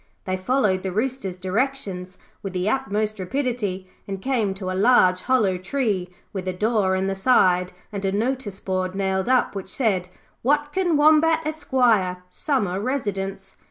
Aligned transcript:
They 0.25 0.35
followed 0.35 0.81
the 0.81 0.91
Rooster's 0.91 1.37
directions 1.37 2.17
with 2.41 2.53
the 2.53 2.67
utmost 2.67 3.19
rapidity, 3.19 3.87
and 4.07 4.19
came 4.19 4.55
to 4.55 4.71
a 4.71 4.73
large 4.73 5.21
hollow 5.21 5.59
tree 5.59 6.09
with 6.33 6.47
a 6.47 6.53
door 6.53 6.95
in 6.95 7.05
the 7.05 7.13
side 7.13 7.71
and 7.91 8.03
a 8.03 8.11
notice 8.11 8.59
board 8.59 8.95
nailed 8.95 9.29
up 9.29 9.53
which 9.53 9.69
said, 9.69 10.09
'Watkin 10.41 10.97
Wombat, 10.97 11.41
Esq., 11.45 11.71
Summer 12.31 12.79
Residence'. 12.79 13.57